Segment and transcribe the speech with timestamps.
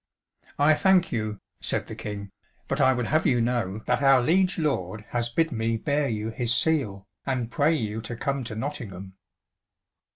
[0.57, 2.31] "I thank you," said the King,
[2.67, 6.31] "but I would have you know that our liege lord has bid me bear you
[6.31, 9.13] his seal, and pray you to come to Nottingham."